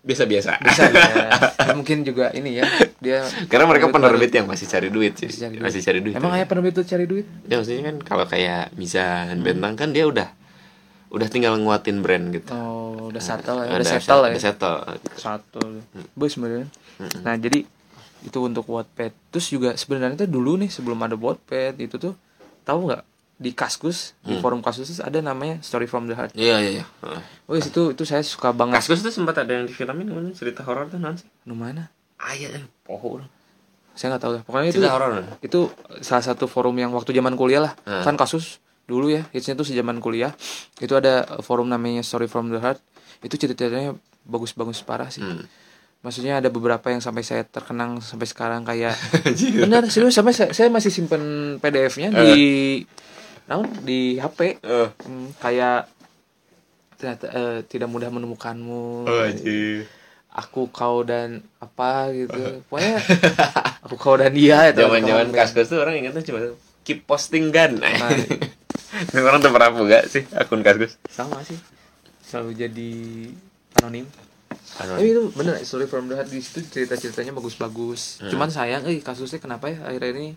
[0.00, 1.28] biasa-biasa Bisa ya.
[1.58, 2.64] Ya, Mungkin juga ini ya.
[2.96, 5.64] Dia karena mereka penerbit penerbit yang masih cari duit sih Masih cari duit.
[5.64, 7.26] masih cari duit Emang kayak penerbit tuh cari duit?
[7.44, 10.28] ya maksudnya kan kalau kayak Mizan Bentang kan dia udah
[11.08, 13.68] udah tinggal nguatin brand gitu Oh, udah settle ya.
[13.68, 14.30] Udah Udah settle ya.
[14.30, 14.76] udah settle.
[15.14, 15.60] satu
[16.12, 16.66] bos sebenarnya
[17.20, 17.62] nah jadi
[18.18, 22.14] itu untuk Wattpad terus juga sebenarnya tuh dulu nih sebelum ada Wattpad itu tuh
[22.62, 23.02] tahu nggak
[23.36, 26.84] di Kaskus di forum Kaskus ada namanya Story from the Heart Iya iya iya.
[27.00, 27.20] Heeh.
[27.44, 30.60] oh itu itu saya suka banget Kaskus tuh sempat ada yang di filmin namanya cerita
[30.62, 31.22] horor tuh nanti.
[31.44, 32.64] nu mana Ah iya, iya.
[32.80, 33.28] poho orang.
[33.92, 35.10] saya nggak tahu lah pokoknya itu Cerita horor.
[35.38, 35.60] itu
[36.00, 38.02] salah satu forum yang waktu zaman kuliah lah Hmm.
[38.02, 40.30] kan kasus dulu ya hitsnya tuh sejaman kuliah
[40.78, 42.78] itu ada forum namanya Story from the Heart.
[43.18, 45.20] Itu ceritanya bagus-bagus parah sih.
[45.20, 45.46] Hmm.
[45.96, 48.94] maksudnya ada beberapa yang sampai saya terkenang sampai sekarang kayak
[49.64, 51.22] benar serius sampai saya, saya masih simpen
[51.58, 52.34] PDF-nya di
[53.44, 53.66] naon?
[53.82, 54.88] Di HP Eh.
[55.02, 55.90] Hmm, kayak
[56.94, 59.02] ternyata eh, tidak mudah menemukanmu.
[59.02, 59.26] Oh,
[60.30, 62.62] aku kau dan apa gitu.
[62.68, 62.96] Pokoknya
[63.82, 66.54] aku kau dan dia itu Zaman-zaman kawan- Kaskus tuh orang ingatnya cuma
[66.86, 67.82] keep posting gun.
[67.82, 68.14] Nah.
[69.22, 70.96] orang tuh pernah buka sih akun Kaskus.
[71.06, 71.58] sama sih
[72.22, 72.90] selalu jadi
[73.76, 74.06] anonim
[74.76, 78.30] Anu, tapi itu bener story from the heart di situ cerita ceritanya bagus-bagus Hmm.
[78.30, 80.28] cuman sayang eh kasusnya kenapa ya akhirnya ini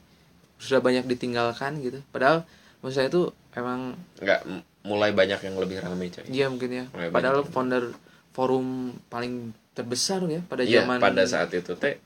[0.57, 2.43] sudah banyak ditinggalkan gitu padahal
[2.77, 6.23] menurut saya itu emang Enggak m- mulai banyak yang lebih ramai coy.
[6.25, 7.51] dia mungkin ya Mulai padahal banyak.
[7.51, 7.83] founder
[8.29, 8.67] forum
[9.05, 9.33] paling
[9.71, 11.99] terbesar ya pada Iya, zaman pada saat itu teh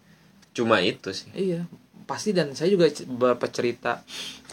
[0.51, 1.29] cuma itu sih.
[1.33, 1.65] iya
[2.03, 4.01] pasti dan saya juga beberapa cerita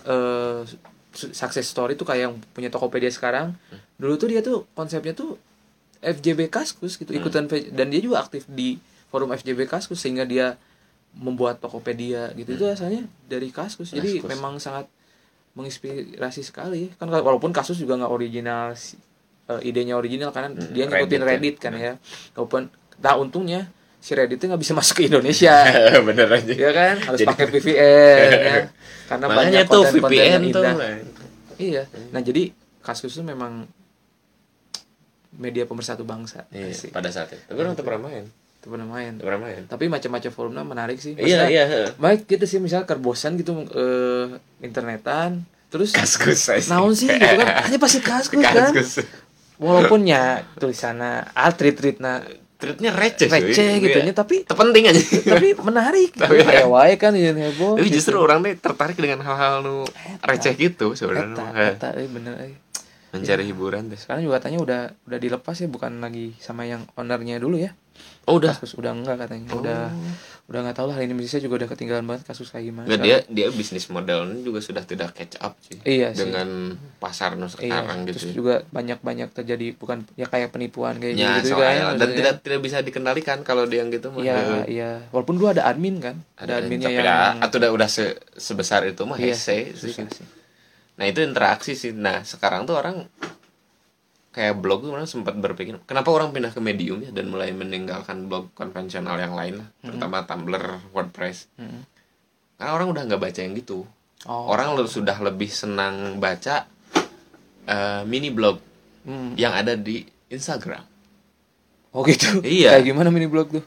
[0.03, 0.81] eh su-
[1.13, 3.81] success story tuh kayak yang punya Tokopedia sekarang Hmm.
[3.97, 5.37] dulu tuh dia tuh konsepnya tuh
[6.01, 7.21] FJB Kaskus gitu Hmm.
[7.21, 10.55] ikutan V- dan dia juga aktif di forum FJB Kaskus sehingga dia
[11.13, 14.17] membuat Tokopedia gitu itu asalnya dari Kaskus jadi Hmm.
[14.19, 14.31] Kaskus.
[14.31, 14.87] memang sangat
[15.51, 16.91] menginspirasi sekali ya.
[16.97, 18.71] kan walaupun kasus juga nggak original
[19.51, 21.75] eh, idenya original karena Hmm, dia ngikutin Reddit Reddit, kan.
[21.75, 21.93] kan ya
[22.33, 22.63] walaupun
[22.97, 23.67] nah untungnya
[24.01, 25.55] si Reddit nggak bisa masuk ke Indonesia
[26.09, 26.53] Bener aja.
[26.53, 28.57] ya kan harus Jadi- pakai VPN ya
[29.11, 30.63] karena banyak tuh konten-konten VPN yang tuh.
[30.65, 30.75] indah.
[31.57, 32.43] iya nah jadi
[32.81, 33.69] kasus itu memang
[35.33, 36.91] media pemersatu bangsa Iya, Asik.
[36.91, 37.39] pada saat itu.
[37.45, 38.25] Tapi orang tuh pernah main.
[38.61, 39.63] itu pernah main Tuh pernah main.
[39.65, 41.65] tapi macam-macam forumnya menarik sih Iya, Maksudnya, iya,
[41.97, 44.27] baik gitu sih misalnya kerbosan gitu eh,
[44.61, 49.07] internetan terus Kaskus naon sih gitu kan hanya pasti kaskus kan Kaskus.
[49.57, 51.51] walaupun ya tulisannya ah
[51.97, 52.21] nah
[52.61, 54.05] Treatnya receh, receh gitu Iya.
[54.05, 55.01] nya tapi Itu penting aja.
[55.01, 57.97] tapi menarik Tapi- kayak wae kan yang heboh Tapi gitu.
[57.97, 59.89] justru orang nih tertarik dengan hal-hal nu
[60.21, 61.35] receh gitu sebenarnya.
[61.35, 62.55] Eta, Eh, eta, eh, bener eh.
[63.11, 63.97] Mencari hiburan deh.
[63.97, 67.75] Sekarang juga katanya udah udah dilepas ya bukan lagi sama yang ownernya dulu ya.
[68.25, 68.55] Oh udah.
[68.55, 69.51] Kasus udah enggak katanya.
[69.51, 69.59] Oh.
[69.59, 69.91] Udah
[70.51, 72.87] udah nggak tahu lah ini Indonesia juga udah ketinggalan banget kasus kayak gimana.
[72.91, 75.79] Nggak, dia dia bisnis modelnya juga sudah tidak catch up sih.
[75.81, 76.27] Iya sih.
[76.27, 78.43] Dengan pasar Iya, sekarang terus gitu.
[78.43, 81.79] juga banyak-banyak terjadi bukan ya kayak penipuan kayak Ya, gitu soalnya, kan.
[81.95, 82.17] dan maksudnya.
[82.19, 84.21] tidak tidak bisa dikendalikan kalau dia yang gitu mah.
[84.21, 84.37] Iya,
[84.67, 84.91] iya.
[85.09, 86.19] Walaupun dulu ada admin kan.
[86.35, 89.95] Ada, adminnya tapi yang dah, atau udah udah se- sebesar itu mah Iya, hese sih.
[90.99, 91.95] Nah itu interaksi sih.
[91.95, 93.07] Nah sekarang tuh orang
[94.31, 98.27] kayak blog tuh orang sempat berpikir kenapa orang pindah ke medium ya dan mulai meninggalkan
[98.27, 101.51] blog konvensional yang lain lah, terutama Tumblr, WordPress.
[101.57, 101.83] Mm-mm.
[102.55, 103.83] Karena orang udah nggak baca yang gitu.
[104.25, 104.47] Oh.
[104.47, 106.69] Orang lu- sudah lebih senang baca
[107.65, 108.59] eh, mini blog
[109.01, 109.33] Hmm.
[109.33, 110.85] yang ada di Instagram.
[111.91, 112.45] Oh gitu.
[112.45, 112.77] Iya.
[112.77, 113.65] Kayak gimana mini blog tuh?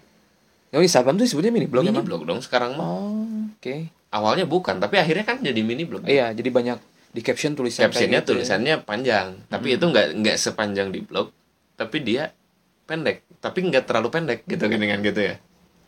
[0.69, 2.05] Oh Instagram tuh sebutnya mini blog mini emang?
[2.05, 2.85] blog dong sekarang mah.
[2.85, 3.25] Oh,
[3.57, 3.89] oke.
[4.13, 6.05] Awalnya bukan, tapi akhirnya kan jadi mini blog.
[6.05, 6.77] Iya, jadi banyak
[7.13, 8.41] di caption tulisan captionnya gitu ya.
[8.41, 11.29] tulisannya panjang tapi itu nggak nggak sepanjang di blog
[11.77, 12.33] tapi dia
[12.89, 15.35] pendek tapi nggak terlalu pendek gitu kan dengan gitu ya.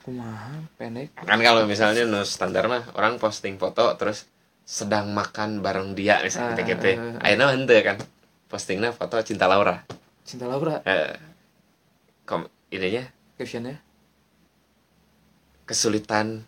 [0.06, 1.18] Kumaha, pendek.
[1.18, 4.30] kan kalau misalnya no standar mah orang posting foto terus
[4.62, 7.26] sedang makan bareng dia misalnya gitu gitu ah.
[7.26, 7.98] akhirnya hente kan
[8.46, 9.82] postingnya foto cinta Laura.
[10.22, 10.82] Cinta Laura?
[10.86, 11.18] Eh,
[12.26, 13.06] kom ininya?
[13.38, 13.82] Captionnya.
[15.66, 16.46] kesulitan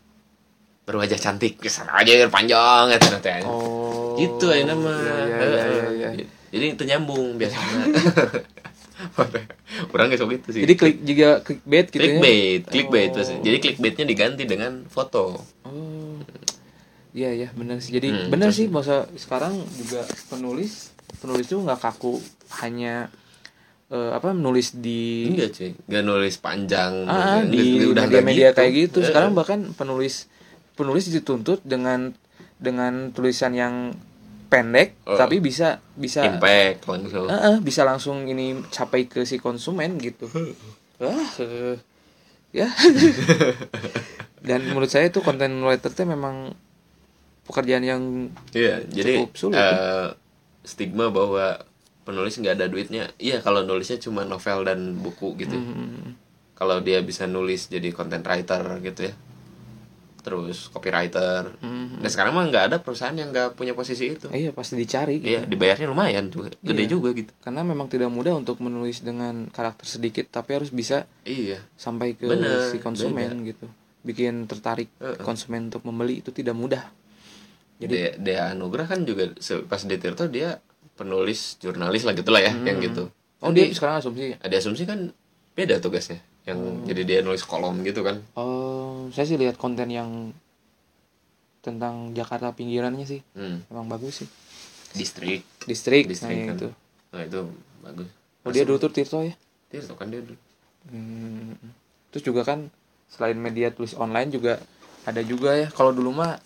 [0.85, 5.63] berwajah cantik ke sana aja panjang ya nanti oh gitu aja nama iya, iya, iya,
[5.89, 6.25] iya, iya.
[6.49, 7.86] jadi itu nyambung biasanya.
[9.93, 10.62] Orang gak gitu sih.
[10.65, 12.71] Jadi klik juga clickbait gitu clickbait ya?
[12.71, 13.13] Clickbait Oh.
[13.13, 15.38] terus jadi clickbaitnya diganti dengan foto.
[15.65, 16.17] Oh.
[17.13, 17.93] Iya iya benar sih.
[17.93, 22.17] Jadi Hmm, benar sih masa sekarang juga penulis penulis tuh nggak kaku
[22.62, 23.10] hanya
[23.88, 25.71] eh, apa menulis di enggak cuy.
[25.88, 29.06] Nggak nulis panjang ah, nggak- di media-media kayak gitu.
[29.06, 30.25] Sekarang bahkan penulis
[30.73, 32.13] penulis dituntut dengan
[32.58, 33.93] dengan tulisan yang
[34.47, 35.15] pendek Oh.
[35.15, 40.27] tapi bisa bisa impact langsung Eh, eh, bisa langsung ini capai ke si konsumen gitu
[40.99, 41.75] wah eh,
[42.51, 42.67] ya
[44.47, 46.55] dan menurut saya itu konten writer itu memang
[47.47, 48.01] pekerjaan yang
[48.88, 50.10] jadi Cukup sulit, eh,
[50.67, 51.63] stigma bahwa
[52.03, 53.12] penulis nggak ada duitnya.
[53.19, 55.55] Iya, kalau nulisnya cuma novel dan buku gitu.
[55.55, 55.63] ya.
[55.63, 56.15] hmm,
[56.55, 59.13] Kalau dia bisa nulis jadi content writer gitu ya.
[60.27, 61.55] Terus copywriter.
[61.57, 64.27] hmm, Dan sekarang mah nggak ada perusahaan yang nggak punya posisi itu.
[64.29, 65.31] iya pasti dicari gitu.
[65.31, 66.91] Iya, dibayarnya lumayan juga, gede Iya.
[66.91, 67.31] juga gitu.
[67.39, 71.63] karena memang tidak mudah untuk menulis dengan karakter sedikit tapi harus bisa Iya.
[71.73, 73.71] sampai ke Bener, si konsumen gitu
[74.03, 75.19] bikin tertarik Heeh.
[75.21, 76.83] konsumen untuk membeli itu tidak mudah
[77.77, 79.31] jadi Dea, Anugrah kan juga
[79.63, 80.59] pas di Tirto dia
[80.95, 83.07] penulis jurnalis lah gitulah ya, yang gitu.
[83.39, 85.13] oh dia sekarang asumsi Ada asumsi kan
[85.53, 86.19] beda tugasnya.
[86.47, 86.83] Yang Hmm.
[86.88, 88.23] jadi dia nulis kolom gitu kan.
[88.33, 90.31] oh saya sih lihat konten yang
[91.60, 93.63] tentang Jakarta pinggirannya sih Hmm.
[93.67, 94.29] emang bagus sih
[94.89, 96.55] Distrik distrik, Distrik nah kan.
[96.55, 96.67] itu
[97.10, 97.41] Nah itu
[97.81, 98.07] bagus.
[98.41, 99.36] oh dia dulu tuh Tirto ya
[99.67, 100.39] Tirto kan dia dulu.
[100.88, 101.51] Hmm.
[102.07, 102.71] terus juga kan
[103.07, 104.63] selain media tulis online juga
[105.03, 106.39] ada juga ya kalau dulu mah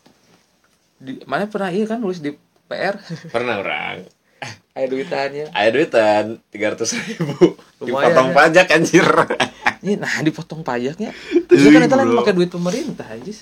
[0.98, 2.34] di mana pernah iya kan nulis di
[2.68, 2.98] PR
[3.34, 3.98] Pernah orang.
[4.72, 7.54] ada duitannya Ada duitan tiga ratus ribu.
[7.78, 8.36] Lumayan, Dipotong ya.
[8.36, 9.06] pajak anjir.
[9.82, 11.10] Ini nah dipotong pajaknya.
[11.34, 12.20] Itu kan itu lain bro.
[12.22, 13.34] pakai duit pemerintah aja.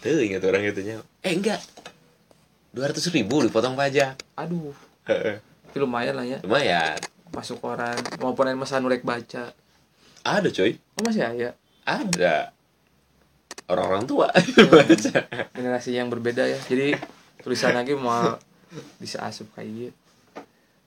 [0.00, 1.02] Tuh ingat orang itunya.
[1.20, 1.60] Eh enggak.
[2.70, 4.14] Dua ratus ribu dipotong pajak.
[4.38, 4.70] Aduh,
[5.04, 6.38] tapi lumayan lah ya.
[6.46, 6.98] Lumayan.
[7.30, 9.54] Masuk koran maupun yang masa nulek baca.
[10.22, 10.78] Ada coy.
[10.98, 11.54] Oh masih ada.
[11.86, 12.54] Ada.
[13.70, 14.30] Orang-orang tua.
[15.58, 16.58] Generasi yang berbeda ya.
[16.66, 16.94] Jadi
[17.42, 18.34] tulisan lagi mau
[18.98, 19.98] bisa asup kayak gitu.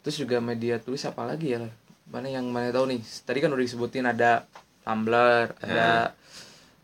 [0.03, 1.63] Terus juga media tulis apa lagi ya?
[2.11, 2.99] Mana yang mana tahu nih?
[3.23, 4.43] Tadi kan udah disebutin ada
[4.83, 6.11] Tumblr, ada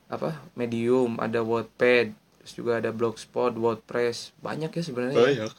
[0.07, 0.29] apa?
[0.53, 2.07] Medium, ada Wattpad,
[2.39, 4.33] terus juga ada Blogspot, WordPress.
[4.39, 5.17] Banyak ya sebenarnya.
[5.17, 5.53] Banyak.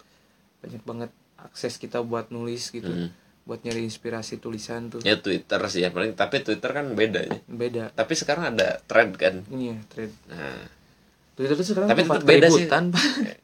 [0.61, 3.09] banyak banget akses kita buat nulis gitu Hmm.
[3.43, 6.13] buat nyari inspirasi tulisan tuh Ya Twitter sih ya paling.
[6.13, 7.33] Tapi Twitter kan beda ya.
[7.43, 9.41] beda Tapi sekarang ada thread kan.
[9.49, 10.61] ini ya thread Nah,
[11.33, 12.69] Twitter tuh sekarang Tapi tetap beda sih.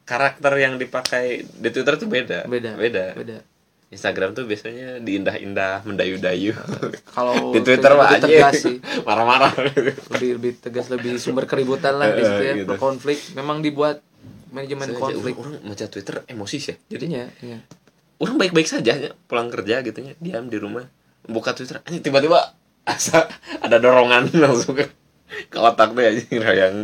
[0.03, 2.45] karakter yang dipakai di Twitter tuh beda.
[2.45, 3.05] beda Beda.
[3.13, 3.37] beda
[3.87, 6.51] Instagram tuh biasanya diindah-indah, mendayu-dayu.
[7.07, 9.55] kalau di Twitter mah aja tegas sih marah-marah.
[10.11, 12.75] lebih lebih tegas lebih sumber keributan lah di situ ya gitu.
[12.75, 14.03] konflik memang dibuat
[14.51, 16.75] manajemen Saya aja, konflik orang, orang baca Twitter emosi sih.
[16.75, 17.59] Jadi jadinya iya.
[18.19, 20.83] orang baik-baik saja ya, pulang kerja gitu ya, diam di rumah,
[21.23, 23.23] buka Twitter, tiba-tiba asa
[23.63, 24.87] ada dorongan langsung ke,
[25.47, 26.75] ke otak tuh aja yang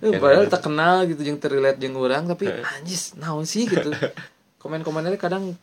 [0.00, 2.60] yang- padahal tak kenal gitu yang terlihat jeung orang tapi Eh.
[2.76, 3.88] anjis naon sih gitu
[4.58, 5.56] komen-komennya kadang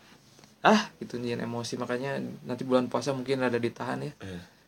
[0.66, 1.78] ah gitu nih emosi.
[1.78, 4.12] Makanya nanti bulan puasa mungkin ada ditahan ya.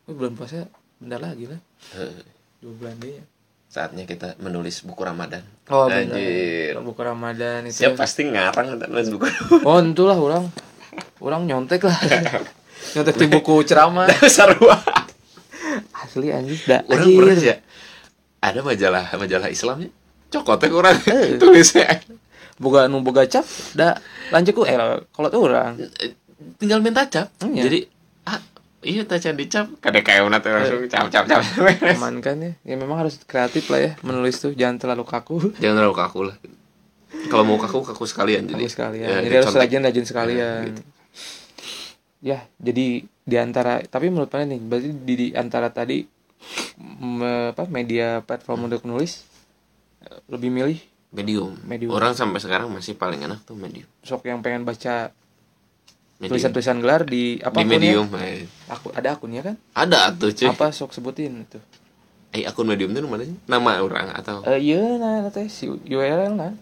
[0.06, 0.70] Oh, bulan puasa
[1.02, 1.58] bentar lagi lah.
[1.98, 2.22] Eh,
[2.62, 3.24] dua bulan deh ya
[3.68, 5.44] saatnya kita menulis buku Ramadan.
[5.68, 6.72] oh Anjir.
[6.80, 7.84] buku ramadan itu.
[7.84, 9.28] Siap pasti ngarang nulis buku.
[9.60, 10.48] oh itulah orang.
[11.20, 12.00] Orang nyontek lah.
[12.96, 14.08] Nyontek di buku ceramah.
[14.36, 14.80] Sarua.
[16.00, 16.80] asli anjir dah.
[16.88, 17.56] Orang pernah ya
[18.38, 19.90] ada majalah majalah Islamnya
[20.30, 21.36] cokotnya orang Eh.
[21.42, 21.98] tulisnya
[22.58, 23.94] boga nu boga cap dah
[24.30, 24.62] lanjut ku.
[24.66, 24.74] Eh
[25.10, 25.78] kalau tuh orang
[26.58, 27.30] tinggal minta cap.
[27.42, 27.62] Iya.
[27.66, 27.78] jadi
[28.26, 28.38] ah
[28.82, 29.66] iya taca dicap.
[29.82, 31.42] Kadang kayak nanti langsung cap cap cap.
[31.94, 32.52] Aman kan ya.
[32.62, 34.52] Ya memang harus kreatif lah ya menulis tuh.
[34.54, 35.54] Jangan terlalu kaku.
[35.58, 36.36] Jangan terlalu kaku lah.
[37.32, 39.08] Kalau mau kaku kaku sekalian jadi kaku sekalian.
[39.08, 40.60] ya, jadi harus rajin rajin sekalian.
[40.70, 40.82] gitu.
[42.18, 46.02] ya jadi di antara tapi menurut mana nih berarti di, di antara tadi
[46.98, 49.22] me- apa media platform untuk nulis
[50.02, 50.78] eh, lebih milih
[51.12, 51.56] medium.
[51.64, 51.90] Medium.
[51.92, 53.88] orang sampai sekarang masih paling enak tuh medium.
[54.04, 55.12] Sok yang pengen baca
[56.18, 57.78] tulisan-tulisan gelar di apa di akunnya?
[57.78, 58.44] medium eh.
[58.66, 59.54] aku ada akunnya kan?
[59.72, 60.48] Ada tuh cuy.
[60.50, 61.58] Apa sok sebutin itu?
[62.34, 64.44] Eh akun medium itu mana sih nama orang atau?
[64.44, 66.52] Eh iya nah nah, teh si URL nah.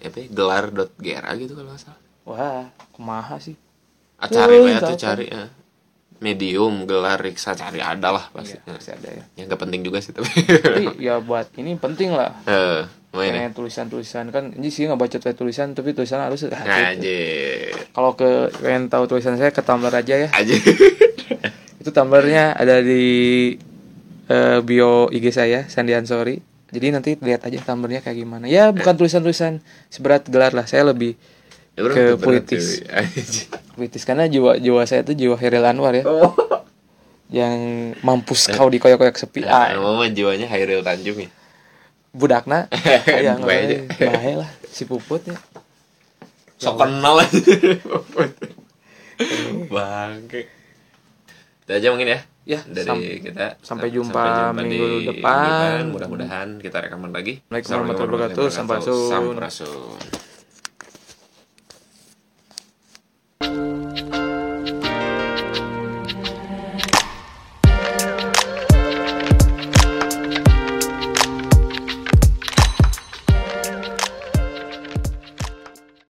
[0.00, 2.00] Apa ya, gelar.gra gitu kalau nggak salah.
[2.24, 2.64] Wah
[2.96, 3.58] kumaha sih?
[4.16, 5.48] Ah, cari Oh, ya tuh cari ya.
[6.20, 8.56] medium gelar riksa cari ada lah pasti.
[8.56, 9.24] Iya pasti ada ya.
[9.36, 10.28] Ya nggak penting juga sih tapi.
[10.40, 12.32] Tapi ya buat ini penting lah.
[12.48, 13.46] Eh main ya?
[13.46, 14.30] kayak tulisan-tulisan.
[14.30, 17.06] Kan ini sih nggak baca tulisan tapi tulisan harus ah, gitu.
[17.06, 17.18] aja
[17.90, 20.28] kalau ke pengen tahu tulisan saya ke Tumblr aja ya.
[20.30, 20.54] Aja
[21.80, 23.02] itu Tumblrnya ada di
[24.30, 26.38] eh, bio IG saya Sandi Ansori.
[26.70, 28.46] Jadi nanti lihat aja tumblernya kayak gimana.
[28.46, 29.58] Ya bukan tulisan-tulisan.
[29.90, 30.70] Seberat gelar lah.
[30.70, 31.18] Saya lebih
[31.78, 32.18] Ya, ke.
[32.18, 33.46] Anjing.
[33.78, 34.02] puitis.
[34.06, 36.06] karena jiwa jiwa saya tuh jiwa Heril Anwar ya.
[36.06, 36.34] Oh.
[37.30, 37.58] Yang
[38.06, 39.46] mampus kau dikoyak-koyak sepi.
[39.46, 39.78] Nah, ah.
[39.78, 41.30] mama jiwanya Hairil Tanjung ya
[42.10, 42.66] budakna.
[43.06, 43.86] Ya Bahaya.
[43.90, 45.36] bahaya lah si puput ya.
[46.60, 47.40] Sok kenal aja.
[49.70, 50.40] Bangke.
[51.64, 52.20] Itu aja mungkin ya.
[52.48, 53.60] Ya, dari sam- kita.
[53.62, 55.92] sampai jumpa minggu depan.
[55.92, 57.44] mudah-mudahan kita rekaman lagi.
[57.46, 58.46] Assalamualaikum warahmatullahi wabarakatuh.
[58.50, 59.10] Sampurasun.
[59.12, 60.29] Sampurasun